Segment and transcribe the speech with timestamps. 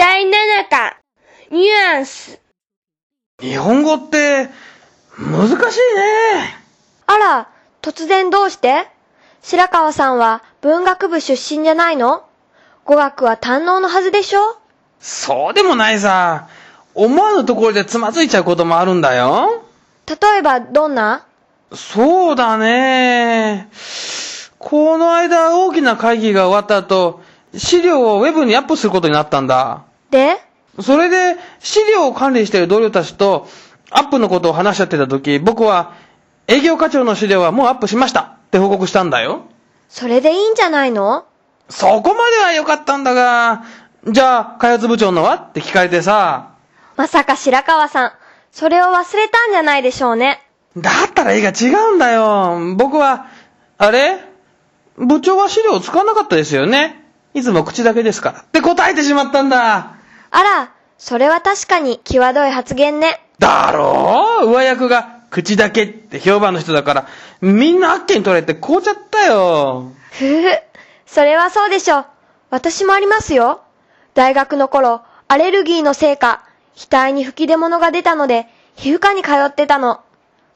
[0.00, 0.30] 第7
[0.70, 0.96] 課、
[1.50, 2.40] ニュアンス。
[3.38, 4.48] 日本語って、
[5.18, 5.60] 難しいね。
[7.06, 7.48] あら、
[7.82, 8.86] 突然どうして？
[9.42, 12.24] 白川さんは文学部出身じゃないの？
[12.86, 14.40] 語学は堪能のはずでしょ？
[15.00, 16.48] そうでもないさ。
[16.94, 19.64] 思わぬところでつまずいちゃうこともあるんだよ。
[20.06, 21.26] 例えばどんな？
[21.74, 23.68] そうだね。
[24.58, 27.20] この間大きな会議が終わった後、
[27.54, 29.84] 資料をウェブにアップすることになったんだ。
[30.10, 30.36] で？
[30.80, 33.48] それで、資料を管理している同僚たちと、
[33.90, 35.94] アップのことを話し合ってた時、僕は、
[36.46, 39.42] 営業課長の資料はもうアップしましたって報告したんだよ。
[39.88, 41.26] それでいいんじゃないの？
[41.68, 43.64] そこまでは良かったんだが、
[44.06, 45.34] じゃあ、開発部長のは？
[45.34, 46.54] って聞かれてさ、
[46.96, 48.12] まさか白川さん、
[48.52, 50.40] それを忘れたんじゃないでしょうね。
[50.76, 52.74] だったら絵が違うんだよ。
[52.76, 53.26] 僕は、
[53.78, 54.18] あれ？
[54.96, 57.04] 部長は資料を使わなかったですよね。
[57.32, 58.40] いつも口だけですから。
[58.40, 59.96] って答えてしまったんだ。
[60.30, 63.20] あら、それは確かに際どい発言ね。
[63.38, 64.50] だろう？
[64.50, 67.08] 上役が口だけって評判の人だから、
[67.40, 69.92] みんなあっけに取れて凍っちゃったよ。
[70.12, 70.48] ふふ、
[71.06, 72.06] それはそうでしょう。
[72.50, 73.62] 私もありますよ。
[74.14, 76.44] 大学の頃、アレルギーのせいか、
[76.76, 80.00] 額に吹き出物が出たので、皮膚科に通ってたの。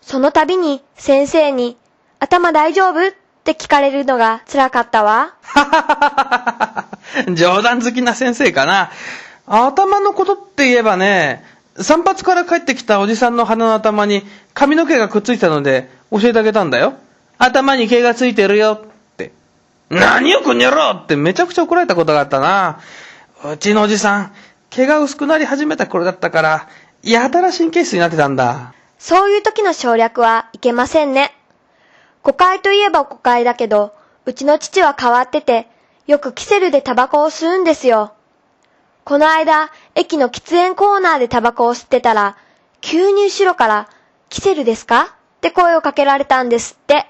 [0.00, 1.76] その度に先生に、
[2.18, 3.08] 頭大丈夫？
[3.08, 3.12] っ
[3.44, 5.34] て聞かれるのが辛かったわ。
[7.34, 8.90] 冗談好きな先生かな。
[9.46, 11.44] 頭のことって言えばね、
[11.76, 14.22] 散髪から帰ってきたおじさんの鼻の頭に
[14.54, 16.94] 髪の毛がくっついたので教えてあげたんだよ。
[17.38, 18.86] 頭に毛がついてるよっ
[19.16, 19.32] て。
[19.90, 22.80] 何をこにゃろってめちゃくちゃ怒られたことがあったな。
[23.44, 24.32] うちのおじさん、
[24.70, 26.68] 毛が薄くなり始めた頃だったから、
[27.02, 28.72] やたら神経質になってたんだ。
[28.98, 31.34] そういう時の省略はいけませんね。
[32.22, 33.92] 誤解といえば誤解だけど、
[34.24, 35.68] うちの父は変わってて、
[36.06, 38.13] よくキセルでタバコを吸うんですよ。
[39.04, 42.36] この間、駅の喫煙コーナーでタバコを吸ってたら、
[42.80, 43.88] 急に後ろから、
[44.30, 45.16] キセルですか？
[45.36, 47.06] って声をかけられたんですって。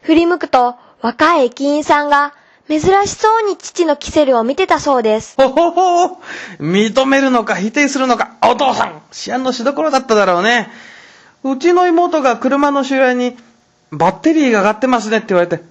[0.00, 2.34] 振り向くと、若い駅員さんが、
[2.68, 5.36] 珍しそうに父のキセルを見てたそうです。
[5.36, 6.20] ほほほ
[6.58, 9.02] 認めるのか否定するのか、お父さん思
[9.34, 10.70] 案のしどころだっただろうね。
[11.44, 13.36] うちの妹が車の周辺に、
[13.92, 15.62] バッテリーが上がってますねって言われて、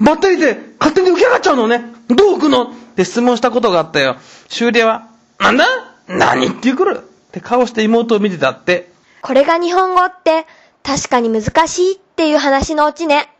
[0.00, 2.72] バッテリーって勝手に浮き上がっちゃうのねどう置くの？
[2.98, 4.16] って質問したことがあったよ。
[4.48, 5.64] 修理は、なんだ？
[6.08, 6.98] 何言ってくる？
[6.98, 8.90] って顔して妹を見てたって。
[9.22, 10.46] これが日本語って、
[10.82, 13.32] 確かに難しいっていう話のオチね。